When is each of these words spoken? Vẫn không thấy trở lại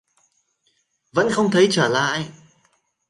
Vẫn 1.11 1.29
không 1.31 1.51
thấy 1.51 1.67
trở 1.71 1.87
lại 1.87 2.31